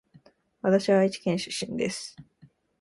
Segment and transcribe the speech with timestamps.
[0.63, 2.15] わたしは愛知県出身です